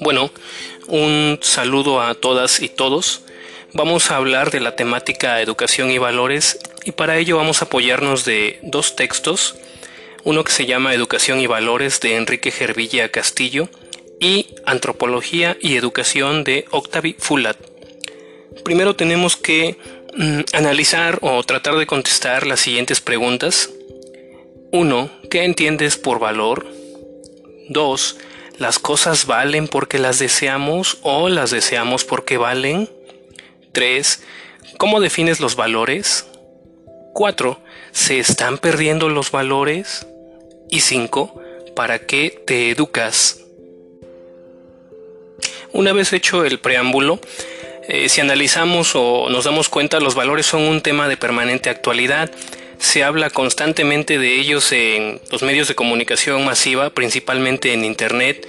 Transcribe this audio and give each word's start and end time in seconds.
Bueno, 0.00 0.30
un 0.88 1.38
saludo 1.42 2.00
a 2.00 2.14
todas 2.14 2.62
y 2.62 2.68
todos. 2.70 3.22
Vamos 3.74 4.10
a 4.10 4.16
hablar 4.16 4.50
de 4.50 4.60
la 4.60 4.74
temática 4.74 5.40
educación 5.42 5.90
y 5.90 5.98
valores 5.98 6.58
y 6.84 6.92
para 6.92 7.18
ello 7.18 7.36
vamos 7.36 7.60
a 7.60 7.66
apoyarnos 7.66 8.24
de 8.24 8.58
dos 8.62 8.96
textos, 8.96 9.56
uno 10.24 10.42
que 10.42 10.52
se 10.52 10.66
llama 10.66 10.94
Educación 10.94 11.40
y 11.40 11.46
Valores 11.46 12.00
de 12.00 12.16
Enrique 12.16 12.50
Gervilla 12.50 13.10
Castillo 13.10 13.68
y 14.18 14.54
Antropología 14.64 15.56
y 15.60 15.76
Educación 15.76 16.44
de 16.44 16.64
Octavie 16.70 17.16
Fulat. 17.18 17.58
Primero 18.64 18.96
tenemos 18.96 19.36
que 19.36 19.76
analizar 20.52 21.18
o 21.22 21.42
tratar 21.42 21.76
de 21.76 21.86
contestar 21.86 22.46
las 22.46 22.60
siguientes 22.60 23.00
preguntas. 23.00 23.70
1. 24.72 25.10
¿Qué 25.30 25.44
entiendes 25.44 25.96
por 25.96 26.18
valor? 26.18 26.66
2. 27.68 28.16
¿Las 28.58 28.78
cosas 28.78 29.26
valen 29.26 29.68
porque 29.68 29.98
las 29.98 30.18
deseamos 30.18 30.98
o 31.02 31.28
las 31.28 31.50
deseamos 31.50 32.04
porque 32.04 32.36
valen? 32.36 32.90
3. 33.72 34.22
¿Cómo 34.78 35.00
defines 35.00 35.40
los 35.40 35.56
valores? 35.56 36.26
4. 37.14 37.60
¿Se 37.92 38.18
están 38.18 38.58
perdiendo 38.58 39.08
los 39.08 39.30
valores? 39.30 40.06
Y 40.68 40.80
5. 40.80 41.42
¿Para 41.74 42.00
qué 42.00 42.42
te 42.46 42.70
educas? 42.70 43.40
Una 45.72 45.92
vez 45.92 46.12
hecho 46.12 46.44
el 46.44 46.58
preámbulo, 46.58 47.20
eh, 47.92 48.08
si 48.08 48.20
analizamos 48.20 48.92
o 48.94 49.28
nos 49.30 49.46
damos 49.46 49.68
cuenta, 49.68 49.98
los 49.98 50.14
valores 50.14 50.46
son 50.46 50.62
un 50.62 50.80
tema 50.80 51.08
de 51.08 51.16
permanente 51.16 51.70
actualidad. 51.70 52.30
Se 52.78 53.02
habla 53.02 53.30
constantemente 53.30 54.16
de 54.16 54.38
ellos 54.38 54.70
en 54.70 55.20
los 55.32 55.42
medios 55.42 55.66
de 55.66 55.74
comunicación 55.74 56.44
masiva, 56.44 56.90
principalmente 56.90 57.72
en 57.72 57.84
Internet. 57.84 58.46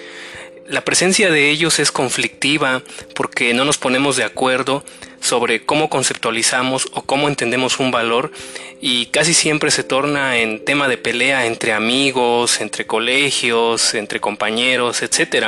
La 0.68 0.82
presencia 0.82 1.32
de 1.32 1.50
ellos 1.50 1.80
es 1.80 1.92
conflictiva 1.92 2.84
porque 3.16 3.56
no 3.56 3.66
nos 3.66 3.80
ponemos 3.80 4.16
de 4.16 4.26
acuerdo 4.26 4.86
sobre 5.22 5.66
cómo 5.66 5.90
conceptualizamos 5.90 6.88
o 6.94 7.02
cómo 7.02 7.28
entendemos 7.28 7.80
un 7.80 7.90
valor 7.90 8.32
y 8.80 9.08
casi 9.08 9.34
siempre 9.34 9.72
se 9.72 9.84
torna 9.84 10.38
en 10.38 10.64
tema 10.64 10.88
de 10.88 10.98
pelea 10.98 11.48
entre 11.48 11.74
amigos, 11.74 12.62
entre 12.62 12.86
colegios, 12.86 13.96
entre 13.96 14.20
compañeros, 14.20 15.02
etc. 15.02 15.48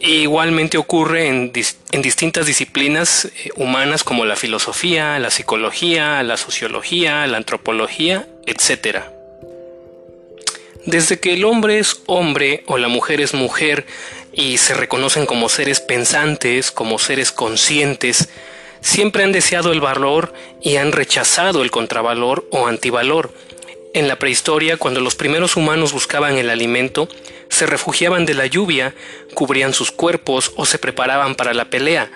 igualmente 0.00 0.78
ocurre 0.78 1.28
en, 1.28 1.52
en 1.92 2.02
distintas 2.02 2.46
disciplinas 2.46 3.26
eh, 3.26 3.50
humanas 3.56 4.04
como 4.04 4.24
la 4.24 4.36
filosofía, 4.36 5.18
la 5.18 5.30
psicología, 5.30 6.22
la 6.22 6.36
sociología, 6.36 7.26
la 7.26 7.38
antropología, 7.38 8.26
etc. 8.46 8.98
Desde 10.86 11.18
que 11.20 11.34
el 11.34 11.44
hombre 11.44 11.78
es 11.78 12.02
hombre 12.06 12.64
o 12.66 12.78
la 12.78 12.88
mujer 12.88 13.20
es 13.20 13.34
mujer 13.34 13.86
y 14.32 14.58
se 14.58 14.74
reconocen 14.74 15.26
como 15.26 15.48
seres 15.48 15.80
pensantes, 15.80 16.70
como 16.70 16.98
seres 16.98 17.32
conscientes, 17.32 18.28
siempre 18.80 19.24
han 19.24 19.32
deseado 19.32 19.72
el 19.72 19.80
valor 19.80 20.32
y 20.62 20.76
han 20.76 20.92
rechazado 20.92 21.62
el 21.62 21.70
contravalor 21.70 22.48
o 22.50 22.66
antivalor. 22.66 23.32
En 23.94 24.06
la 24.06 24.16
prehistoria, 24.16 24.76
cuando 24.76 25.00
los 25.00 25.16
primeros 25.16 25.56
humanos 25.56 25.92
buscaban 25.92 26.36
el 26.38 26.50
alimento, 26.50 27.08
se 27.58 27.66
refugiaban 27.66 28.24
de 28.24 28.34
la 28.34 28.46
lluvia, 28.46 28.94
cubrían 29.34 29.74
sus 29.74 29.90
cuerpos 29.90 30.52
o 30.54 30.64
se 30.64 30.78
preparaban 30.78 31.34
para 31.34 31.54
la 31.54 31.70
pelea. 31.70 32.08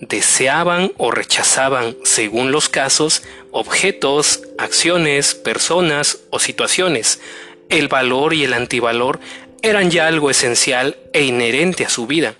Deseaban 0.00 0.92
o 0.96 1.10
rechazaban, 1.10 1.96
según 2.02 2.50
los 2.50 2.70
casos, 2.70 3.22
objetos, 3.50 4.42
acciones, 4.56 5.34
personas 5.34 6.20
o 6.30 6.38
situaciones 6.38 7.20
el 7.68 7.88
valor 7.88 8.32
y 8.32 8.44
el 8.44 8.54
antivalor 8.54 9.20
eran 9.60 9.90
ya 9.90 10.06
algo 10.06 10.30
esencial 10.30 10.96
e 11.12 11.24
inherente 11.24 11.84
a 11.84 11.90
su 11.90 12.06
vida. 12.06 12.34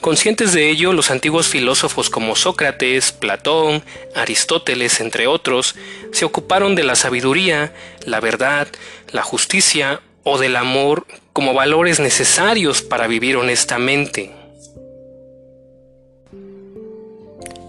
Conscientes 0.00 0.52
de 0.52 0.70
ello, 0.70 0.92
los 0.92 1.10
antiguos 1.10 1.48
filósofos 1.48 2.08
como 2.08 2.36
Sócrates, 2.36 3.12
Platón, 3.12 3.82
Aristóteles, 4.14 5.00
entre 5.00 5.26
otros, 5.26 5.74
se 6.12 6.24
ocuparon 6.24 6.74
de 6.74 6.84
la 6.84 6.94
sabiduría, 6.94 7.74
la 8.06 8.20
verdad, 8.20 8.68
la 9.12 9.22
justicia 9.22 10.00
o 10.22 10.38
del 10.38 10.56
amor 10.56 11.06
como 11.34 11.52
valores 11.52 11.98
necesarios 11.98 12.80
para 12.80 13.08
vivir 13.08 13.36
honestamente. 13.36 14.30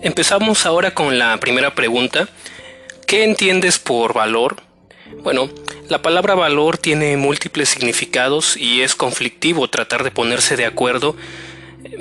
Empezamos 0.01 0.67
ahora 0.67 0.93
con 0.93 1.17
la 1.17 1.35
primera 1.39 1.73
pregunta. 1.73 2.29
¿Qué 3.07 3.23
entiendes 3.23 3.79
por 3.79 4.13
valor? 4.13 4.57
Bueno, 5.23 5.49
la 5.89 6.03
palabra 6.03 6.35
valor 6.35 6.77
tiene 6.77 7.17
múltiples 7.17 7.67
significados 7.69 8.55
y 8.55 8.81
es 8.81 8.93
conflictivo 8.93 9.67
tratar 9.67 10.03
de 10.03 10.11
ponerse 10.11 10.55
de 10.55 10.67
acuerdo 10.67 11.15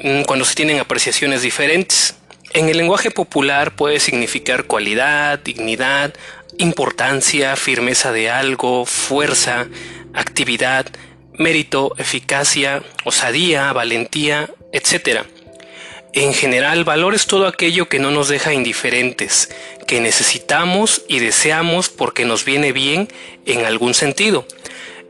mm, 0.02 0.22
cuando 0.24 0.44
se 0.44 0.54
tienen 0.54 0.80
apreciaciones 0.80 1.40
diferentes. 1.40 2.14
En 2.52 2.68
el 2.68 2.76
lenguaje 2.76 3.10
popular 3.10 3.74
puede 3.74 4.00
significar 4.00 4.64
cualidad, 4.64 5.38
dignidad, 5.38 6.12
importancia, 6.58 7.56
firmeza 7.56 8.12
de 8.12 8.28
algo, 8.28 8.84
fuerza, 8.84 9.66
actividad, 10.12 10.86
mérito, 11.34 11.94
eficacia, 11.98 12.82
osadía, 13.04 13.72
valentía, 13.72 14.50
etc. 14.72 15.22
En 16.12 16.32
general, 16.32 16.84
valor 16.84 17.14
es 17.14 17.26
todo 17.26 17.46
aquello 17.46 17.88
que 17.88 17.98
no 17.98 18.10
nos 18.10 18.28
deja 18.28 18.54
indiferentes, 18.54 19.50
que 19.86 20.00
necesitamos 20.00 21.02
y 21.08 21.18
deseamos 21.18 21.88
porque 21.88 22.24
nos 22.24 22.44
viene 22.44 22.72
bien 22.72 23.08
en 23.46 23.64
algún 23.64 23.94
sentido. 23.94 24.46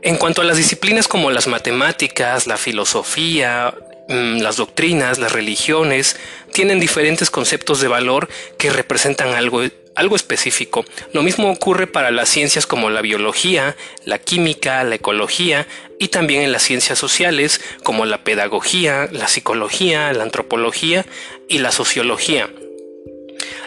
En 0.01 0.17
cuanto 0.17 0.41
a 0.41 0.45
las 0.45 0.57
disciplinas 0.57 1.07
como 1.07 1.31
las 1.31 1.47
matemáticas, 1.47 2.47
la 2.47 2.57
filosofía, 2.57 3.73
mm, 4.07 4.39
las 4.39 4.57
doctrinas, 4.57 5.17
las 5.19 5.31
religiones, 5.31 6.15
tienen 6.53 6.79
diferentes 6.79 7.29
conceptos 7.29 7.81
de 7.81 7.87
valor 7.87 8.29
que 8.57 8.69
representan 8.69 9.29
algo 9.29 9.61
algo 9.95 10.15
específico. 10.15 10.85
Lo 11.13 11.23
mismo 11.23 11.51
ocurre 11.51 11.87
para 11.87 12.11
las 12.11 12.29
ciencias 12.29 12.67
como 12.67 12.89
la 12.89 13.01
biología, 13.01 13.75
la 14.03 14.19
química, 14.19 14.83
la 14.83 14.95
ecología 14.95 15.67
y 15.99 16.09
también 16.09 16.41
en 16.41 16.51
las 16.51 16.63
ciencias 16.63 16.99
sociales 16.99 17.61
como 17.83 18.05
la 18.05 18.23
pedagogía, 18.23 19.07
la 19.11 19.27
psicología, 19.27 20.11
la 20.13 20.23
antropología 20.23 21.05
y 21.47 21.59
la 21.59 21.71
sociología. 21.71 22.49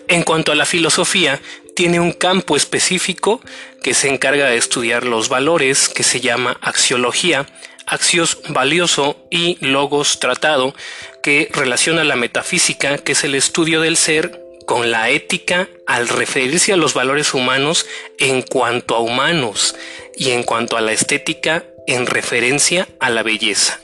En 0.08 0.22
cuanto 0.22 0.52
a 0.52 0.54
la 0.54 0.64
filosofía, 0.64 1.40
tiene 1.74 2.00
un 2.00 2.12
campo 2.12 2.56
específico 2.56 3.40
que 3.82 3.94
se 3.94 4.08
encarga 4.08 4.46
de 4.46 4.56
estudiar 4.56 5.04
los 5.04 5.28
valores, 5.28 5.88
que 5.88 6.02
se 6.02 6.20
llama 6.20 6.58
axiología, 6.60 7.46
axios 7.86 8.38
valioso 8.48 9.16
y 9.30 9.64
logos 9.64 10.18
tratado, 10.18 10.74
que 11.22 11.48
relaciona 11.52 12.04
la 12.04 12.16
metafísica, 12.16 12.98
que 12.98 13.12
es 13.12 13.24
el 13.24 13.34
estudio 13.34 13.80
del 13.80 13.96
ser, 13.96 14.47
con 14.68 14.90
la 14.90 15.08
ética 15.08 15.66
al 15.86 16.08
referirse 16.08 16.74
a 16.74 16.76
los 16.76 16.92
valores 16.92 17.32
humanos 17.32 17.86
en 18.18 18.42
cuanto 18.42 18.94
a 18.94 19.00
humanos 19.00 19.74
y 20.14 20.32
en 20.32 20.42
cuanto 20.42 20.76
a 20.76 20.82
la 20.82 20.92
estética 20.92 21.64
en 21.86 22.04
referencia 22.04 22.86
a 23.00 23.08
la 23.08 23.22
belleza. 23.22 23.80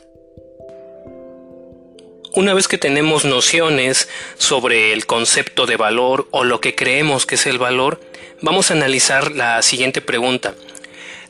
Una 2.34 2.52
vez 2.52 2.68
que 2.68 2.76
tenemos 2.76 3.24
nociones 3.24 4.10
sobre 4.36 4.92
el 4.92 5.06
concepto 5.06 5.64
de 5.64 5.76
valor 5.76 6.28
o 6.32 6.44
lo 6.44 6.60
que 6.60 6.74
creemos 6.74 7.24
que 7.24 7.36
es 7.36 7.46
el 7.46 7.56
valor, 7.56 7.98
vamos 8.42 8.70
a 8.70 8.74
analizar 8.74 9.32
la 9.32 9.62
siguiente 9.62 10.02
pregunta. 10.02 10.54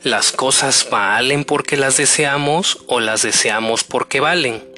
¿Las 0.03 0.33
cosas 0.33 0.85
valen 0.91 1.45
porque 1.45 1.77
las 1.77 1.95
deseamos 1.95 2.79
o 2.87 2.99
las 2.99 3.21
deseamos 3.21 3.85
porque 3.85 4.19
valen? 4.19 4.74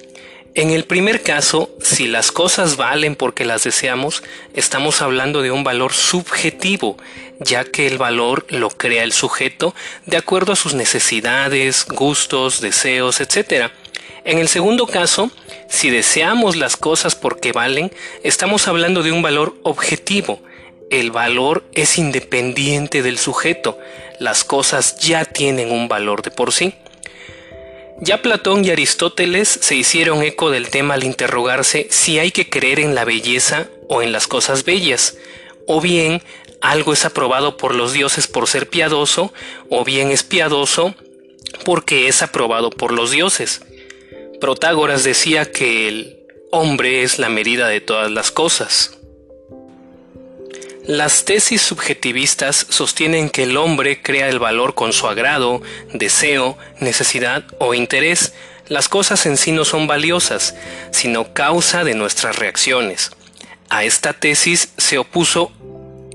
En 0.57 0.71
el 0.71 0.85
primer 0.85 1.21
caso, 1.21 1.69
si 1.83 2.07
las 2.07 2.31
cosas 2.31 2.77
valen 2.77 3.15
porque 3.15 3.45
las 3.45 3.63
deseamos, 3.63 4.23
estamos 4.55 5.03
hablando 5.03 5.43
de 5.43 5.51
un 5.51 5.63
valor 5.63 5.93
subjetivo, 5.93 6.97
ya 7.39 7.63
que 7.63 7.85
el 7.85 7.99
valor 7.99 8.43
lo 8.49 8.69
crea 8.71 9.03
el 9.03 9.13
sujeto 9.13 9.75
de 10.07 10.17
acuerdo 10.17 10.53
a 10.53 10.55
sus 10.55 10.73
necesidades, 10.73 11.85
gustos, 11.85 12.59
deseos, 12.59 13.21
etc. 13.21 13.71
En 14.25 14.39
el 14.39 14.47
segundo 14.47 14.87
caso, 14.87 15.29
si 15.69 15.91
deseamos 15.91 16.55
las 16.55 16.75
cosas 16.75 17.13
porque 17.13 17.51
valen, 17.51 17.91
estamos 18.23 18.67
hablando 18.67 19.03
de 19.03 19.11
un 19.11 19.21
valor 19.21 19.59
objetivo. 19.61 20.41
El 20.89 21.11
valor 21.11 21.65
es 21.75 21.99
independiente 21.99 23.03
del 23.03 23.19
sujeto. 23.19 23.77
Las 24.19 24.43
cosas 24.43 24.97
ya 24.97 25.23
tienen 25.23 25.71
un 25.71 25.87
valor 25.87 26.23
de 26.23 26.31
por 26.31 26.51
sí. 26.51 26.73
Ya 27.99 28.21
Platón 28.21 28.63
y 28.63 28.69
Aristóteles 28.69 29.47
se 29.47 29.75
hicieron 29.75 30.21
eco 30.21 30.51
del 30.51 30.69
tema 30.69 30.93
al 30.93 31.03
interrogarse 31.03 31.87
si 31.89 32.19
hay 32.19 32.31
que 32.31 32.47
creer 32.47 32.79
en 32.79 32.93
la 32.93 33.05
belleza 33.05 33.69
o 33.89 34.03
en 34.03 34.11
las 34.11 34.27
cosas 34.27 34.63
bellas, 34.63 35.17
o 35.65 35.81
bien 35.81 36.21
algo 36.61 36.93
es 36.93 37.05
aprobado 37.05 37.57
por 37.57 37.73
los 37.73 37.93
dioses 37.93 38.27
por 38.27 38.47
ser 38.47 38.69
piadoso, 38.69 39.33
o 39.69 39.83
bien 39.83 40.11
es 40.11 40.23
piadoso 40.23 40.95
porque 41.65 42.07
es 42.07 42.21
aprobado 42.21 42.69
por 42.69 42.91
los 42.91 43.11
dioses. 43.11 43.61
Protágoras 44.39 45.03
decía 45.03 45.51
que 45.51 45.87
el 45.87 46.19
hombre 46.51 47.01
es 47.01 47.17
la 47.17 47.29
medida 47.29 47.67
de 47.67 47.81
todas 47.81 48.11
las 48.11 48.31
cosas. 48.31 48.96
Las 50.87 51.25
tesis 51.25 51.61
subjetivistas 51.61 52.65
sostienen 52.69 53.29
que 53.29 53.43
el 53.43 53.57
hombre 53.57 54.01
crea 54.01 54.29
el 54.29 54.39
valor 54.39 54.73
con 54.73 54.93
su 54.93 55.05
agrado, 55.07 55.61
deseo, 55.91 56.57
necesidad 56.79 57.43
o 57.59 57.73
interés. 57.73 58.33
Las 58.69 58.87
cosas 58.87 59.25
en 59.25 59.35
sí 59.35 59.51
no 59.51 59.65
son 59.65 59.87
valiosas, 59.87 60.55
sino 60.91 61.33
causa 61.33 61.83
de 61.83 61.93
nuestras 61.93 62.37
reacciones. 62.37 63.11
A 63.67 63.83
esta 63.83 64.13
tesis 64.13 64.69
se 64.77 64.97
opuso 64.97 65.51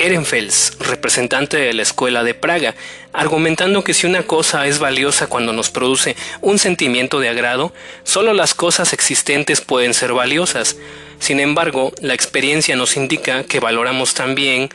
Ehrenfels, 0.03 0.77
representante 0.81 1.57
de 1.57 1.73
la 1.73 1.83
Escuela 1.83 2.25
de 2.25 2.35
Praga, 2.35 2.75
argumentando 3.13 3.85
que 3.85 3.95
si 3.95 4.09
una 4.09 4.25
cosa 4.25 4.67
es 4.67 4.81
valiosa 4.81 5.29
cuando 5.29 5.53
nos 5.53 5.71
produce 5.71 6.17
un 6.41 6.59
sentimiento 6.59 7.21
de 7.21 7.29
agrado, 7.29 7.73
solo 8.03 8.33
las 8.33 8.53
cosas 8.53 8.93
existentes 8.93 9.61
pueden 9.61 9.95
ser 9.95 10.13
valiosas. 10.13 10.77
Sin 11.21 11.39
embargo, 11.39 11.93
la 12.01 12.15
experiencia 12.15 12.75
nos 12.75 12.97
indica 12.97 13.45
que 13.45 13.61
valoramos 13.61 14.15
también 14.15 14.71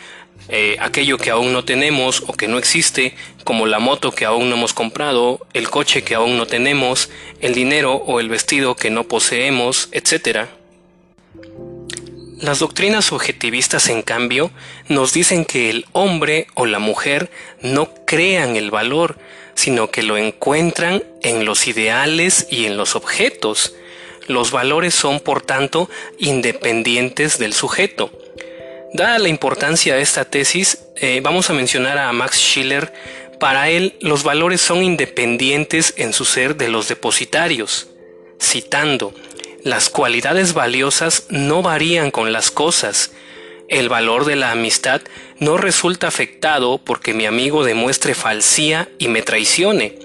eh, 0.48 0.78
aquello 0.80 1.18
que 1.18 1.30
aún 1.30 1.52
no 1.52 1.66
tenemos 1.66 2.24
o 2.26 2.32
que 2.32 2.48
no 2.48 2.58
existe, 2.58 3.14
como 3.44 3.66
la 3.66 3.80
moto 3.80 4.14
que 4.14 4.24
aún 4.24 4.50
no 4.50 4.56
hemos 4.56 4.74
comprado, 4.74 5.46
el 5.54 5.70
coche 5.70 6.04
que 6.04 6.16
aún 6.16 6.38
no 6.38 6.46
tenemos, 6.46 7.10
el 7.42 7.54
dinero 7.54 7.96
o 7.96 8.22
el 8.22 8.30
vestido 8.30 8.78
que 8.78 8.90
no 8.90 9.04
poseemos, 9.04 9.90
etc. 9.92 10.48
Las 12.40 12.60
doctrinas 12.60 13.12
objetivistas, 13.12 13.90
en 13.90 14.04
cambio, 14.04 14.52
nos 14.90 15.12
dicen 15.12 15.44
que 15.44 15.72
el 15.72 15.86
hombre 15.92 16.46
o 16.54 16.68
la 16.68 16.78
mujer 16.78 17.32
no 17.62 17.90
crean 18.06 18.56
el 18.56 18.70
valor, 18.70 19.18
sino 19.56 19.90
que 19.90 20.04
lo 20.04 20.18
encuentran 20.18 21.04
en 21.24 21.46
los 21.46 21.68
ideales 21.68 22.48
y 22.52 22.66
en 22.66 22.78
los 22.78 22.96
objetos. 22.96 23.74
Los 24.28 24.52
valores 24.52 24.94
son, 24.94 25.20
por 25.20 25.42
tanto, 25.42 25.90
independientes 26.20 27.40
del 27.40 27.54
sujeto. 27.54 28.12
Dada 28.94 29.18
la 29.18 29.30
importancia 29.30 29.96
de 29.96 30.04
esta 30.04 30.24
tesis, 30.26 30.84
eh, 30.96 31.22
vamos 31.24 31.50
a 31.50 31.54
mencionar 31.54 31.98
a 31.98 32.14
Max 32.14 32.38
Schiller. 32.38 32.94
Para 33.40 33.72
él, 33.72 33.96
los 34.00 34.22
valores 34.22 34.62
son 34.62 34.84
independientes 34.84 35.96
en 35.98 36.14
su 36.14 36.24
ser 36.24 36.56
de 36.56 36.70
los 36.70 36.88
depositarios. 36.88 37.88
Citando, 38.40 39.16
las 39.68 39.90
cualidades 39.90 40.54
valiosas 40.54 41.26
no 41.30 41.62
varían 41.62 42.10
con 42.10 42.32
las 42.32 42.52
cosas. 42.52 43.12
El 43.68 43.90
valor 43.90 44.24
de 44.24 44.38
la 44.38 44.52
amistad 44.52 45.02
no 45.40 45.58
resulta 45.58 46.08
afectado 46.08 46.78
porque 46.78 47.14
mi 47.14 47.26
amigo 47.26 47.66
demuestre 47.66 48.14
falsía 48.14 48.88
y 48.98 49.10
me 49.10 49.24
traicione. 49.24 50.00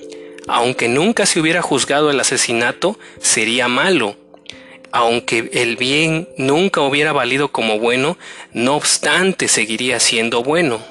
Aunque 0.48 0.88
nunca 0.88 1.26
se 1.26 1.38
hubiera 1.38 1.62
juzgado 1.62 2.10
el 2.10 2.18
asesinato, 2.18 2.98
sería 3.20 3.68
malo. 3.68 4.16
Aunque 4.90 5.48
el 5.52 5.76
bien 5.76 6.28
nunca 6.36 6.80
hubiera 6.80 7.12
valido 7.12 7.52
como 7.52 7.78
bueno, 7.78 8.18
no 8.52 8.74
obstante 8.74 9.46
seguiría 9.46 10.00
siendo 10.00 10.42
bueno. 10.42 10.82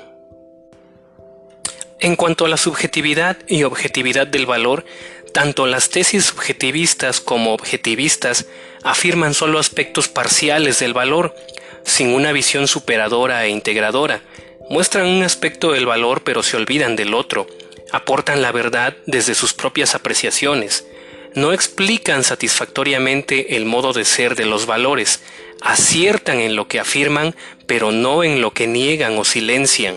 En 2.00 2.16
cuanto 2.16 2.46
a 2.46 2.50
la 2.50 2.58
subjetividad 2.58 3.38
y 3.48 3.64
objetividad 3.64 4.28
del 4.28 4.46
valor, 4.46 4.86
tanto 5.34 5.66
las 5.66 5.90
tesis 5.90 6.26
subjetivistas 6.26 7.22
como 7.22 7.54
objetivistas 7.54 8.48
afirman 8.84 9.34
solo 9.34 9.60
aspectos 9.60 10.08
parciales 10.08 10.80
del 10.80 10.94
valor, 10.94 11.36
sin 11.84 12.10
una 12.14 12.32
visión 12.32 12.68
superadora 12.68 13.46
e 13.46 13.50
integradora. 13.50 14.22
Muestran 14.70 15.08
un 15.08 15.24
aspecto 15.24 15.72
del 15.72 15.86
valor 15.86 16.24
pero 16.24 16.44
se 16.44 16.58
olvidan 16.58 16.96
del 16.96 17.14
otro. 17.14 17.48
Aportan 17.92 18.42
la 18.42 18.52
verdad 18.52 18.96
desde 19.06 19.36
sus 19.36 19.54
propias 19.54 19.96
apreciaciones. 19.96 20.86
No 21.34 21.54
explican 21.54 22.24
satisfactoriamente 22.24 23.56
el 23.56 23.66
modo 23.66 23.94
de 23.94 24.06
ser 24.06 24.36
de 24.36 24.46
los 24.46 24.66
valores. 24.66 25.22
Aciertan 25.62 26.40
en 26.40 26.56
lo 26.56 26.68
que 26.68 26.80
afirman 26.80 27.36
pero 27.68 27.92
no 27.92 28.24
en 28.24 28.42
lo 28.42 28.52
que 28.54 28.68
niegan 28.68 29.18
o 29.18 29.26
silencian. 29.26 29.96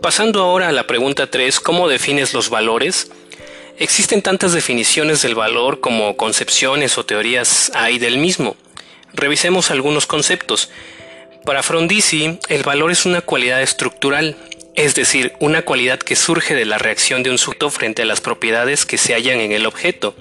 Pasando 0.00 0.42
ahora 0.42 0.68
a 0.68 0.72
la 0.72 0.86
pregunta 0.86 1.30
3, 1.30 1.58
¿cómo 1.58 1.88
defines 1.88 2.34
los 2.34 2.50
valores? 2.50 3.10
Existen 3.78 4.22
tantas 4.22 4.54
definiciones 4.54 5.20
del 5.20 5.34
valor 5.34 5.80
como 5.80 6.16
concepciones 6.16 6.96
o 6.96 7.04
teorías 7.04 7.70
hay 7.74 7.98
del 7.98 8.16
mismo. 8.16 8.56
Revisemos 9.12 9.70
algunos 9.70 10.06
conceptos. 10.06 10.70
Para 11.44 11.62
Frondizi, 11.62 12.38
el 12.48 12.62
valor 12.62 12.90
es 12.90 13.04
una 13.04 13.20
cualidad 13.20 13.60
estructural, 13.60 14.36
es 14.76 14.94
decir, 14.94 15.34
una 15.40 15.60
cualidad 15.60 15.98
que 15.98 16.16
surge 16.16 16.54
de 16.54 16.64
la 16.64 16.78
reacción 16.78 17.22
de 17.22 17.30
un 17.30 17.36
sujeto 17.36 17.68
frente 17.68 18.00
a 18.00 18.06
las 18.06 18.22
propiedades 18.22 18.86
que 18.86 18.96
se 18.96 19.12
hallan 19.12 19.40
en 19.40 19.52
el 19.52 19.66
objeto. 19.66 20.16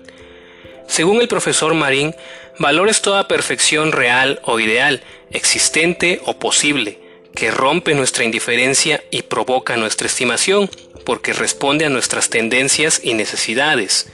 Según 0.87 1.21
el 1.21 1.29
profesor 1.29 1.73
Marín, 1.73 2.13
valor 2.59 2.89
es 2.89 3.01
toda 3.01 3.29
perfección 3.29 3.93
real 3.93 4.41
o 4.43 4.59
ideal, 4.59 5.01
existente 5.31 6.21
o 6.25 6.37
posible, 6.39 6.99
que 7.33 7.51
rompe 7.51 7.95
nuestra 7.95 8.25
indiferencia 8.25 9.01
y 9.11 9.21
provoca 9.21 9.77
nuestra 9.77 10.07
estimación, 10.07 10.69
porque 11.05 11.33
responde 11.33 11.85
a 11.85 11.89
nuestras 11.89 12.29
tendencias 12.29 12.99
y 13.03 13.13
necesidades. 13.13 14.07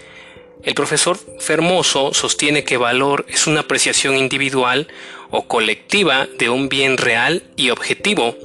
El 0.64 0.76
profesor 0.76 1.18
Fermoso 1.40 2.14
sostiene 2.14 2.64
que 2.64 2.78
valor 2.78 3.26
es 3.28 3.48
una 3.48 3.62
apreciación 3.62 4.16
individual 4.16 4.88
o 5.32 5.48
colectiva 5.48 6.28
de 6.38 6.50
un 6.50 6.70
bien 6.70 6.98
real 6.98 7.44
y 7.56 7.72
objetivo. 7.72 8.36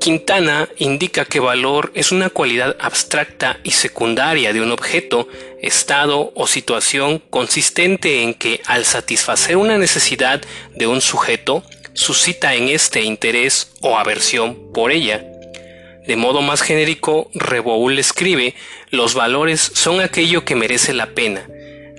Quintana 0.00 0.68
indica 0.78 1.24
que 1.24 1.38
valor 1.38 1.92
es 1.94 2.10
una 2.10 2.28
cualidad 2.28 2.76
abstracta 2.80 3.60
y 3.62 3.70
secundaria 3.70 4.52
de 4.52 4.60
un 4.60 4.72
objeto, 4.72 5.28
estado 5.60 6.32
o 6.34 6.48
situación 6.48 7.22
consistente 7.30 8.22
en 8.24 8.34
que 8.34 8.60
al 8.66 8.84
satisfacer 8.84 9.56
una 9.56 9.78
necesidad 9.78 10.42
de 10.74 10.88
un 10.88 11.00
sujeto, 11.00 11.62
suscita 11.94 12.54
en 12.54 12.68
este 12.68 13.02
interés 13.02 13.70
o 13.80 13.96
aversión 13.96 14.72
por 14.72 14.90
ella. 14.90 15.31
De 16.06 16.16
modo 16.16 16.42
más 16.42 16.62
genérico, 16.62 17.30
Reboul 17.34 17.98
escribe, 17.98 18.54
los 18.90 19.14
valores 19.14 19.60
son 19.60 20.00
aquello 20.00 20.44
que 20.44 20.56
merece 20.56 20.92
la 20.94 21.14
pena, 21.14 21.46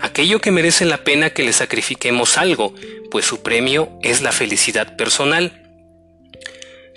aquello 0.01 0.41
que 0.41 0.51
merece 0.51 0.83
la 0.85 1.05
pena 1.05 1.29
que 1.29 1.43
le 1.43 1.53
sacrifiquemos 1.53 2.37
algo, 2.37 2.73
pues 3.09 3.25
su 3.25 3.41
premio 3.41 3.89
es 4.01 4.21
la 4.21 4.33
felicidad 4.33 4.97
personal. 4.97 5.61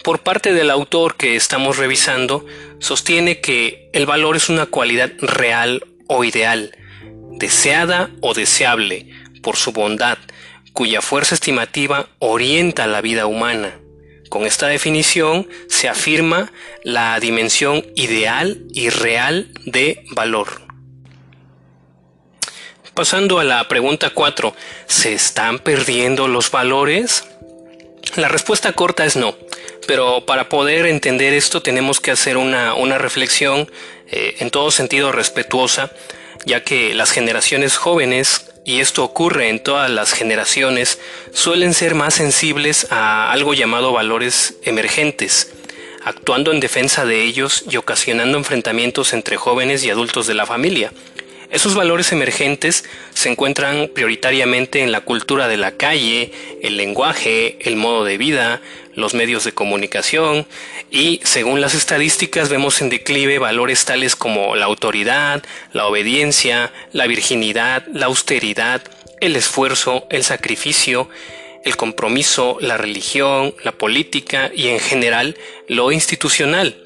Por 0.02 0.20
parte 0.20 0.52
del 0.52 0.70
autor 0.70 1.16
que 1.16 1.36
estamos 1.36 1.78
revisando, 1.78 2.44
sostiene 2.80 3.40
que 3.40 3.88
el 3.92 4.06
valor 4.06 4.36
es 4.36 4.48
una 4.48 4.66
cualidad 4.66 5.12
real 5.18 5.84
o 6.08 6.24
ideal, 6.24 6.76
deseada 7.32 8.10
o 8.20 8.34
deseable, 8.34 9.06
por 9.42 9.56
su 9.56 9.70
bondad, 9.70 10.18
cuya 10.72 11.00
fuerza 11.00 11.36
estimativa 11.36 12.08
orienta 12.18 12.88
la 12.88 13.00
vida 13.00 13.26
humana. 13.26 13.78
Con 14.28 14.44
esta 14.44 14.66
definición 14.66 15.48
se 15.68 15.88
afirma 15.88 16.52
la 16.82 17.18
dimensión 17.20 17.86
ideal 17.94 18.64
y 18.72 18.90
real 18.90 19.52
de 19.64 20.04
valor. 20.10 20.62
Pasando 22.94 23.38
a 23.38 23.44
la 23.44 23.68
pregunta 23.68 24.10
4, 24.10 24.54
¿se 24.86 25.12
están 25.12 25.58
perdiendo 25.58 26.28
los 26.28 26.50
valores? 26.50 27.24
La 28.16 28.28
respuesta 28.28 28.72
corta 28.72 29.04
es 29.04 29.16
no, 29.16 29.36
pero 29.86 30.24
para 30.24 30.48
poder 30.48 30.86
entender 30.86 31.34
esto 31.34 31.60
tenemos 31.60 32.00
que 32.00 32.10
hacer 32.10 32.36
una, 32.36 32.72
reflexión 32.98 33.70
eh, 34.08 34.36
en 34.38 34.50
todo 34.50 34.70
sentido 34.70 35.12
respetuosa, 35.12 35.92
ya 36.46 36.62
que 36.62 36.94
las 36.94 37.10
generaciones 37.10 37.76
jóvenes 37.76 38.46
y 38.64 38.80
esto 38.80 39.04
ocurre 39.04 39.48
en 39.48 39.62
todas 39.62 39.90
las 39.90 40.12
generaciones, 40.12 40.98
suelen 41.32 41.74
ser 41.74 41.94
más 41.94 42.14
sensibles 42.14 42.86
a 42.90 43.30
algo 43.30 43.52
llamado 43.52 43.92
valores 43.92 44.54
emergentes, 44.62 45.52
actuando 46.04 46.52
en 46.52 46.60
defensa 46.60 47.04
de 47.04 47.22
ellos 47.22 47.64
y 47.70 47.76
ocasionando 47.76 48.38
enfrentamientos 48.38 49.12
entre 49.12 49.36
jóvenes 49.36 49.84
y 49.84 49.90
adultos 49.90 50.26
de 50.26 50.34
la 50.34 50.46
familia. 50.46 50.92
Esos 51.50 51.74
valores 51.74 52.12
emergentes 52.12 52.84
se 53.14 53.28
encuentran 53.28 53.88
prioritariamente 53.94 54.82
en 54.82 54.90
la 54.90 55.00
cultura 55.00 55.46
de 55.48 55.56
la 55.56 55.72
calle, 55.72 56.32
el 56.62 56.76
lenguaje, 56.76 57.56
el 57.60 57.76
modo 57.76 58.04
de 58.04 58.18
vida, 58.18 58.60
los 58.94 59.14
medios 59.14 59.44
de 59.44 59.52
comunicación 59.52 60.46
y, 60.90 61.20
según 61.24 61.60
las 61.60 61.74
estadísticas, 61.74 62.48
vemos 62.48 62.80
en 62.80 62.88
declive 62.88 63.38
valores 63.38 63.84
tales 63.84 64.16
como 64.16 64.56
la 64.56 64.64
autoridad, 64.64 65.44
la 65.72 65.86
obediencia, 65.86 66.72
la 66.92 67.06
virginidad, 67.06 67.86
la 67.92 68.06
austeridad, 68.06 68.82
el 69.20 69.36
esfuerzo, 69.36 70.06
el 70.10 70.24
sacrificio, 70.24 71.08
el 71.64 71.76
compromiso, 71.76 72.58
la 72.60 72.76
religión, 72.76 73.54
la 73.62 73.72
política 73.72 74.50
y 74.54 74.68
en 74.68 74.80
general 74.80 75.36
lo 75.68 75.92
institucional. 75.92 76.85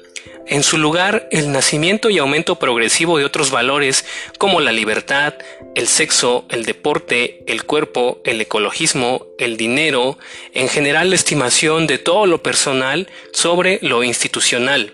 En 0.51 0.63
su 0.63 0.77
lugar, 0.77 1.29
el 1.31 1.53
nacimiento 1.53 2.09
y 2.09 2.17
aumento 2.17 2.59
progresivo 2.59 3.17
de 3.17 3.23
otros 3.23 3.51
valores 3.51 4.03
como 4.37 4.59
la 4.59 4.73
libertad, 4.73 5.35
el 5.75 5.87
sexo, 5.87 6.43
el 6.49 6.65
deporte, 6.65 7.41
el 7.47 7.63
cuerpo, 7.63 8.19
el 8.25 8.41
ecologismo, 8.41 9.27
el 9.39 9.55
dinero, 9.55 10.19
en 10.53 10.67
general 10.67 11.09
la 11.09 11.15
estimación 11.15 11.87
de 11.87 11.99
todo 11.99 12.25
lo 12.25 12.43
personal 12.43 13.07
sobre 13.31 13.79
lo 13.81 14.03
institucional. 14.03 14.91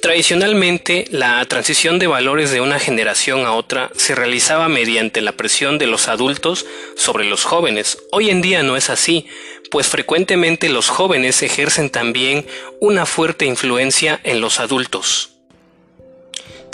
Tradicionalmente, 0.00 1.04
la 1.10 1.44
transición 1.44 1.98
de 1.98 2.06
valores 2.06 2.50
de 2.50 2.62
una 2.62 2.78
generación 2.78 3.44
a 3.44 3.52
otra 3.52 3.90
se 3.96 4.14
realizaba 4.14 4.68
mediante 4.68 5.20
la 5.20 5.32
presión 5.32 5.76
de 5.76 5.88
los 5.88 6.08
adultos 6.08 6.64
sobre 6.96 7.24
los 7.24 7.44
jóvenes. 7.44 7.98
Hoy 8.12 8.30
en 8.30 8.40
día 8.40 8.62
no 8.62 8.76
es 8.76 8.88
así, 8.90 9.26
pues 9.70 9.88
frecuentemente 9.88 10.68
los 10.68 10.88
jóvenes 10.88 11.42
ejercen 11.42 11.90
también 11.90 12.46
una 12.80 13.06
fuerte 13.06 13.46
influencia 13.46 14.20
en 14.24 14.40
los 14.40 14.60
adultos. 14.60 15.30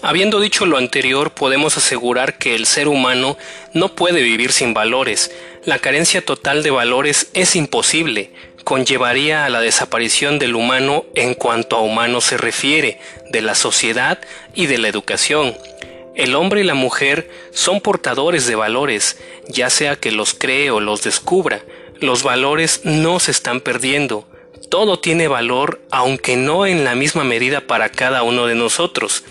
Habiendo 0.02 0.38
dicho 0.38 0.66
lo 0.66 0.76
anterior, 0.76 1.32
podemos 1.32 1.78
asegurar 1.78 2.36
que 2.36 2.54
el 2.54 2.66
ser 2.66 2.88
humano 2.88 3.38
no 3.72 3.94
puede 3.94 4.20
vivir 4.22 4.52
sin 4.52 4.74
valores. 4.74 5.30
La 5.64 5.78
carencia 5.78 6.22
total 6.22 6.62
de 6.62 6.70
valores 6.70 7.30
es 7.32 7.56
imposible, 7.56 8.30
conllevaría 8.64 9.46
a 9.46 9.48
la 9.48 9.60
desaparición 9.60 10.38
del 10.38 10.56
humano 10.56 11.06
en 11.14 11.34
cuanto 11.34 11.76
a 11.76 11.80
humano 11.80 12.20
se 12.20 12.36
refiere, 12.36 12.98
de 13.30 13.40
la 13.40 13.54
sociedad 13.54 14.20
y 14.54 14.66
de 14.66 14.76
la 14.76 14.88
educación. 14.88 15.56
El 16.14 16.34
hombre 16.34 16.60
y 16.60 16.64
la 16.64 16.74
mujer 16.74 17.30
son 17.50 17.80
portadores 17.80 18.46
de 18.46 18.56
valores, 18.56 19.18
ya 19.48 19.70
sea 19.70 19.96
que 19.96 20.12
los 20.12 20.34
cree 20.34 20.70
o 20.70 20.80
los 20.80 21.02
descubra. 21.02 21.62
Los 22.00 22.22
valores 22.22 22.80
no 22.84 23.20
se 23.20 23.30
están 23.30 23.60
perdiendo. 23.60 24.28
Todo 24.70 24.98
tiene 24.98 25.28
valor, 25.28 25.80
aunque 25.90 26.36
no 26.36 26.66
en 26.66 26.84
la 26.84 26.94
misma 26.94 27.24
medida 27.24 27.60
para 27.66 27.88
cada 27.90 28.22
uno 28.22 28.46
de 28.46 28.54
nosotros. 28.54 29.24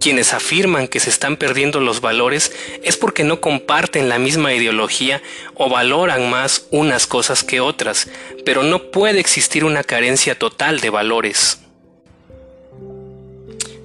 Quienes 0.00 0.32
afirman 0.32 0.88
que 0.88 0.98
se 0.98 1.10
están 1.10 1.36
perdiendo 1.36 1.78
los 1.78 2.00
valores 2.00 2.52
es 2.82 2.96
porque 2.96 3.22
no 3.22 3.42
comparten 3.42 4.08
la 4.08 4.18
misma 4.18 4.54
ideología 4.54 5.20
o 5.54 5.68
valoran 5.68 6.30
más 6.30 6.66
unas 6.70 7.06
cosas 7.06 7.44
que 7.44 7.60
otras, 7.60 8.08
pero 8.46 8.62
no 8.62 8.90
puede 8.90 9.20
existir 9.20 9.62
una 9.62 9.84
carencia 9.84 10.38
total 10.38 10.80
de 10.80 10.88
valores. 10.88 11.60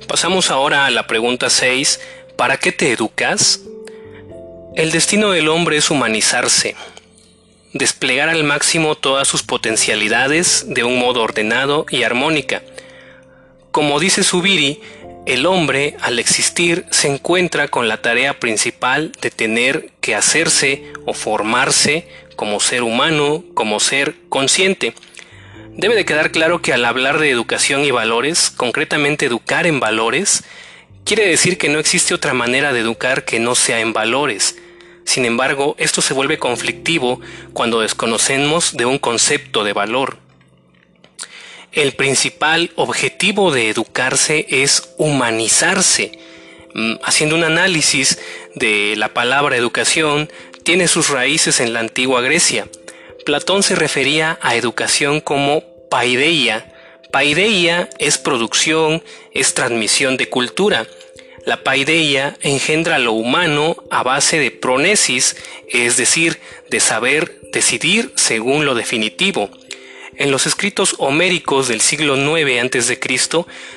Pasamos 0.08 0.52
ahora 0.52 0.86
a 0.86 0.90
la 0.90 1.08
pregunta 1.08 1.50
6. 1.50 2.00
¿Para 2.38 2.58
qué 2.58 2.72
te 2.72 2.94
educas? 2.94 3.62
El 4.76 4.92
destino 4.92 5.32
del 5.32 5.50
hombre 5.50 5.78
es 5.78 5.90
humanizarse, 5.90 6.76
desplegar 7.76 8.30
al 8.30 8.46
máximo 8.46 8.96
todas 8.96 9.28
sus 9.28 9.44
potencialidades 9.44 10.64
de 10.70 10.86
un 10.86 10.98
modo 10.98 11.22
ordenado 11.22 11.86
y 11.90 12.04
armónica. 12.04 12.64
Como 13.72 14.00
dice 14.00 14.24
Subiri, 14.24 14.80
el 15.26 15.46
hombre, 15.46 15.98
al 16.00 16.18
existir, 16.18 16.86
se 16.90 17.10
encuentra 17.10 17.68
con 17.68 17.90
la 17.90 18.02
tarea 18.02 18.40
principal 18.40 19.12
de 19.22 19.30
tener 19.30 19.92
que 20.00 20.16
hacerse 20.16 20.86
o 21.06 21.14
formarse 21.14 22.08
como 22.38 22.62
ser 22.62 22.82
humano, 22.82 23.44
como 23.54 23.82
ser 23.82 24.16
consciente. 24.30 24.94
Debe 25.72 25.96
de 25.96 26.06
quedar 26.06 26.32
claro 26.32 26.62
que 26.62 26.72
al 26.72 26.86
hablar 26.86 27.20
de 27.20 27.30
educación 27.30 27.84
y 27.84 27.92
valores, 27.92 28.52
concretamente 28.52 29.26
educar 29.26 29.68
en 29.68 29.82
valores, 29.82 30.46
quiere 31.04 31.28
decir 31.28 31.58
que 31.58 31.68
no 31.68 31.80
existe 31.80 32.14
otra 32.14 32.34
manera 32.34 32.72
de 32.72 32.80
educar 32.80 33.26
que 33.26 33.42
no 33.42 33.54
sea 33.54 33.82
en 33.82 33.92
valores. 33.92 34.56
Sin 35.06 35.24
embargo, 35.24 35.76
esto 35.78 36.02
se 36.02 36.14
vuelve 36.14 36.40
conflictivo 36.40 37.22
cuando 37.54 37.80
desconocemos 37.80 38.76
de 38.76 38.86
un 38.86 38.98
concepto 38.98 39.64
de 39.64 39.72
valor. 39.72 40.18
El 41.72 41.94
principal 41.94 42.72
objetivo 42.76 43.52
de 43.52 43.70
educarse 43.70 44.46
es 44.50 44.94
humanizarse. 44.98 46.20
Mm, 46.74 46.96
haciendo 47.04 47.36
un 47.36 47.44
análisis 47.44 48.18
de 48.56 48.96
la 48.98 49.14
palabra 49.14 49.56
educación, 49.56 50.30
tiene 50.64 50.88
sus 50.88 51.10
raíces 51.10 51.60
en 51.60 51.74
la 51.74 51.82
antigua 51.82 52.22
Grecia. 52.22 52.68
Platón 53.26 53.62
se 53.62 53.76
refería 53.76 54.40
a 54.42 54.56
educación 54.56 55.22
como 55.22 55.64
paideia. 55.90 56.74
Paideia 57.12 57.90
es 58.00 58.18
producción, 58.18 59.04
es 59.34 59.54
transmisión 59.54 60.18
de 60.18 60.30
cultura. 60.30 60.88
La 61.46 61.64
paideia 61.64 62.36
engendra 62.42 62.98
lo 62.98 63.14
humano 63.14 63.78
a 63.92 64.02
base 64.02 64.40
de 64.40 64.50
pronesis, 64.50 65.36
es 65.70 65.96
decir, 65.96 66.40
de 66.70 66.80
saber 66.80 67.40
decidir 67.52 68.12
según 68.16 68.66
lo 68.66 68.74
definitivo. 68.74 69.52
En 70.18 70.32
los 70.32 70.48
escritos 70.48 70.96
homéricos 70.98 71.68
del 71.68 71.82
siglo 71.82 72.16
IX 72.16 72.80
a.C. 72.80 73.00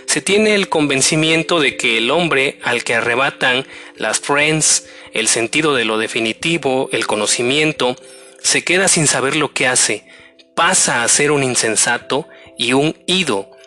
se 0.07 0.23
tiene 0.23 0.55
el 0.55 0.71
convencimiento 0.71 1.61
de 1.61 1.77
que 1.77 1.99
el 1.99 2.11
hombre 2.11 2.59
al 2.63 2.85
que 2.85 2.95
arrebatan 2.95 3.67
las 3.97 4.21
friends, 4.21 4.87
el 5.13 5.29
sentido 5.29 5.75
de 5.75 5.85
lo 5.85 5.99
definitivo, 5.99 6.89
el 6.93 7.07
conocimiento, 7.07 7.97
se 8.41 8.65
queda 8.65 8.89
sin 8.89 9.07
saber 9.07 9.37
lo 9.37 9.53
que 9.53 9.67
hace, 9.67 10.07
pasa 10.55 11.03
a 11.03 11.09
ser 11.09 11.33
un 11.33 11.43
insensato 11.43 12.29
y 12.57 12.73
un 12.73 12.97
ido. 13.07 13.58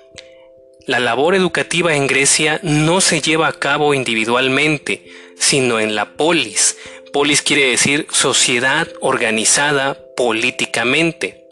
La 0.88 1.00
labor 1.00 1.36
educativa 1.36 1.96
en 1.96 2.08
Grecia 2.08 2.60
no 2.64 3.02
se 3.02 3.22
lleva 3.22 3.48
a 3.48 3.54
cabo 3.54 3.94
individualmente, 3.94 5.06
sino 5.38 5.80
en 5.80 5.94
la 5.94 6.18
polis. 6.18 6.78
Polis 7.14 7.44
quiere 7.44 7.70
decir 7.70 8.08
sociedad 8.12 8.88
organizada 9.00 9.98
políticamente. 10.18 11.46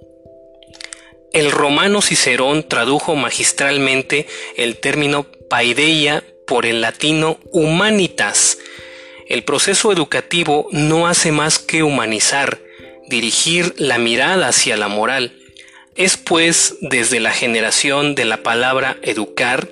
El 1.32 1.52
romano 1.52 2.02
Cicerón 2.02 2.68
tradujo 2.68 3.16
magistralmente 3.16 4.26
el 4.58 4.78
término 4.78 5.28
paideia 5.48 6.24
por 6.48 6.66
el 6.66 6.82
latino 6.82 7.40
humanitas. 7.52 8.58
El 9.28 9.44
proceso 9.44 9.92
educativo 9.92 10.68
no 10.72 11.08
hace 11.08 11.32
más 11.32 11.60
que 11.60 11.84
humanizar, 11.84 12.60
dirigir 13.08 13.76
la 13.78 14.00
mirada 14.00 14.48
hacia 14.48 14.76
la 14.76 14.88
moral. 14.88 15.39
Es 16.00 16.16
pues 16.16 16.78
desde 16.80 17.20
la 17.20 17.32
generación 17.32 18.16
de 18.16 18.24
la 18.24 18.42
palabra 18.42 18.96
educar 19.02 19.68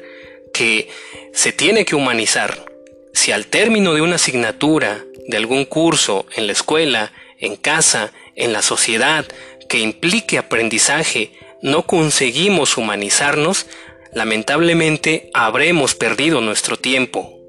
que 0.54 0.90
se 1.32 1.54
tiene 1.54 1.86
que 1.86 1.96
humanizar. 1.96 2.66
Si 3.14 3.32
al 3.32 3.46
término 3.48 3.94
de 3.94 4.02
una 4.02 4.16
asignatura, 4.16 5.06
de 5.26 5.38
algún 5.38 5.64
curso, 5.64 6.26
en 6.36 6.48
la 6.48 6.52
escuela, 6.52 7.14
en 7.40 7.56
casa, 7.56 8.12
en 8.36 8.52
la 8.52 8.62
sociedad, 8.62 9.26
que 9.70 9.80
implique 9.80 10.38
aprendizaje, 10.38 11.32
no 11.62 11.84
conseguimos 11.84 12.76
humanizarnos, 12.76 13.66
lamentablemente 14.12 15.30
habremos 15.34 15.96
perdido 15.96 16.42
nuestro 16.42 16.76
tiempo. 16.76 17.40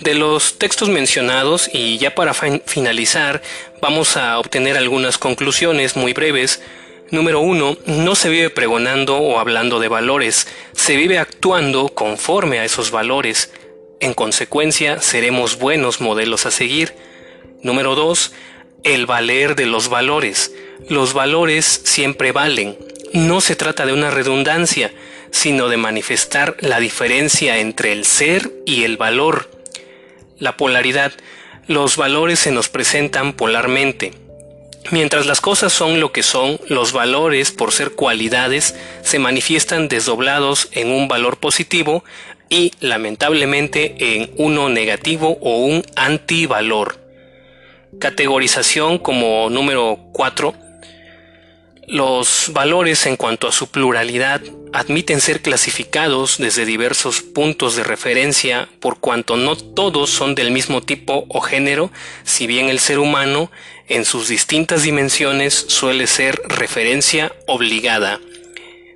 De 0.00 0.14
los 0.14 0.58
textos 0.58 0.88
mencionados, 0.88 1.70
y 1.72 1.98
ya 1.98 2.16
para 2.16 2.34
finalizar, 2.34 3.40
vamos 3.80 4.16
a 4.16 4.36
obtener 4.40 4.76
algunas 4.76 5.16
conclusiones 5.16 5.94
muy 5.94 6.12
breves. 6.12 6.60
Número 7.10 7.40
uno, 7.40 7.78
no 7.86 8.14
se 8.14 8.28
vive 8.28 8.50
pregonando 8.50 9.16
o 9.16 9.38
hablando 9.38 9.80
de 9.80 9.88
valores, 9.88 10.46
se 10.72 10.94
vive 10.96 11.18
actuando 11.18 11.88
conforme 11.88 12.58
a 12.58 12.64
esos 12.66 12.90
valores. 12.90 13.50
En 14.00 14.12
consecuencia, 14.12 15.00
seremos 15.00 15.58
buenos 15.58 16.02
modelos 16.02 16.44
a 16.44 16.50
seguir. 16.50 16.94
Número 17.62 17.94
dos, 17.94 18.32
el 18.84 19.06
valer 19.06 19.56
de 19.56 19.64
los 19.64 19.88
valores. 19.88 20.54
Los 20.90 21.14
valores 21.14 21.80
siempre 21.84 22.32
valen. 22.32 22.78
No 23.14 23.40
se 23.40 23.56
trata 23.56 23.86
de 23.86 23.94
una 23.94 24.10
redundancia, 24.10 24.92
sino 25.30 25.68
de 25.68 25.78
manifestar 25.78 26.56
la 26.60 26.78
diferencia 26.78 27.58
entre 27.58 27.92
el 27.92 28.04
ser 28.04 28.52
y 28.66 28.84
el 28.84 28.98
valor. 28.98 29.50
La 30.38 30.58
polaridad. 30.58 31.12
Los 31.66 31.96
valores 31.96 32.38
se 32.38 32.52
nos 32.52 32.68
presentan 32.68 33.32
polarmente. 33.32 34.27
Mientras 34.90 35.26
las 35.26 35.42
cosas 35.42 35.72
son 35.72 36.00
lo 36.00 36.12
que 36.12 36.22
son, 36.22 36.58
los 36.68 36.92
valores, 36.92 37.50
por 37.50 37.72
ser 37.72 37.92
cualidades, 37.92 38.74
se 39.02 39.18
manifiestan 39.18 39.88
desdoblados 39.88 40.68
en 40.72 40.90
un 40.90 41.08
valor 41.08 41.36
positivo 41.36 42.04
y, 42.48 42.72
lamentablemente, 42.80 44.16
en 44.16 44.30
uno 44.36 44.70
negativo 44.70 45.36
o 45.42 45.58
un 45.58 45.84
antivalor. 45.94 46.98
Categorización 48.00 48.98
como 48.98 49.50
número 49.50 49.98
4. 50.12 50.54
Los 51.88 52.50
valores 52.52 53.06
en 53.06 53.16
cuanto 53.16 53.48
a 53.48 53.52
su 53.52 53.68
pluralidad 53.68 54.42
admiten 54.74 55.22
ser 55.22 55.40
clasificados 55.40 56.36
desde 56.36 56.66
diversos 56.66 57.22
puntos 57.22 57.76
de 57.76 57.82
referencia 57.82 58.68
por 58.78 58.98
cuanto 58.98 59.38
no 59.38 59.56
todos 59.56 60.10
son 60.10 60.34
del 60.34 60.50
mismo 60.50 60.82
tipo 60.82 61.24
o 61.30 61.40
género, 61.40 61.90
si 62.24 62.46
bien 62.46 62.68
el 62.68 62.78
ser 62.78 62.98
humano 62.98 63.50
en 63.88 64.04
sus 64.04 64.28
distintas 64.28 64.82
dimensiones 64.82 65.54
suele 65.54 66.06
ser 66.06 66.38
referencia 66.46 67.32
obligada. 67.46 68.20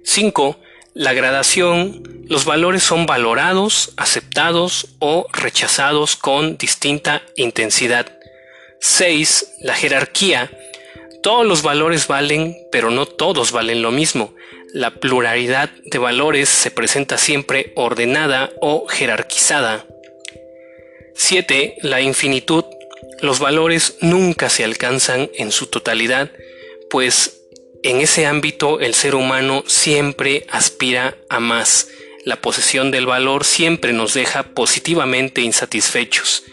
5. 0.04 0.58
La 0.92 1.14
gradación. 1.14 2.26
Los 2.28 2.44
valores 2.44 2.82
son 2.82 3.06
valorados, 3.06 3.94
aceptados 3.96 4.88
o 4.98 5.26
rechazados 5.32 6.16
con 6.16 6.58
distinta 6.58 7.22
intensidad. 7.36 8.18
6. 8.80 9.54
La 9.62 9.74
jerarquía. 9.74 10.50
Todos 11.22 11.46
los 11.46 11.62
valores 11.62 12.08
valen, 12.08 12.56
pero 12.72 12.90
no 12.90 13.06
todos 13.06 13.52
valen 13.52 13.80
lo 13.80 13.92
mismo. 13.92 14.34
La 14.72 14.94
pluralidad 14.94 15.70
de 15.84 15.98
valores 15.98 16.48
se 16.48 16.72
presenta 16.72 17.16
siempre 17.16 17.72
ordenada 17.76 18.50
o 18.60 18.88
jerarquizada. 18.88 19.86
7. 21.14 21.76
La 21.82 22.00
infinitud. 22.00 22.64
Los 23.20 23.38
valores 23.38 23.98
nunca 24.00 24.48
se 24.48 24.64
alcanzan 24.64 25.30
en 25.34 25.52
su 25.52 25.66
totalidad, 25.66 26.32
pues 26.90 27.42
en 27.84 28.00
ese 28.00 28.26
ámbito 28.26 28.80
el 28.80 28.94
ser 28.94 29.14
humano 29.14 29.62
siempre 29.66 30.44
aspira 30.50 31.16
a 31.28 31.38
más. 31.38 31.88
La 32.24 32.36
posesión 32.36 32.90
del 32.90 33.06
valor 33.06 33.44
siempre 33.44 33.92
nos 33.92 34.14
deja 34.14 34.54
positivamente 34.54 35.40
insatisfechos. 35.40 36.44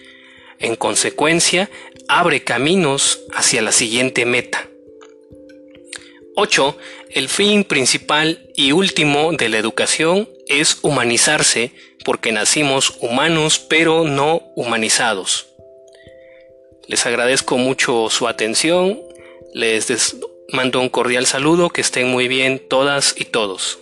En 0.59 0.75
consecuencia, 0.75 1.69
abre 2.09 2.43
caminos 2.43 3.19
hacia 3.33 3.61
la 3.61 3.71
siguiente 3.71 4.25
meta. 4.25 4.67
8. 6.35 6.75
El 7.11 7.29
fin 7.29 7.63
principal 7.63 8.49
y 8.55 8.71
último 8.71 9.31
de 9.33 9.47
la 9.47 9.59
educación 9.59 10.27
es 10.47 10.79
humanizarse 10.81 11.71
porque 12.03 12.31
nacimos 12.31 12.97
humanos 12.99 13.59
pero 13.59 14.05
no 14.05 14.41
humanizados. 14.55 15.49
Les 16.87 17.05
agradezco 17.05 17.59
mucho 17.59 18.09
su 18.09 18.27
atención, 18.27 18.99
les 19.53 20.17
mando 20.51 20.81
un 20.81 20.89
cordial 20.89 21.27
saludo, 21.27 21.69
que 21.69 21.81
estén 21.81 22.09
muy 22.09 22.27
bien 22.27 22.57
todas 22.57 23.13
y 23.15 23.25
todos. 23.25 23.77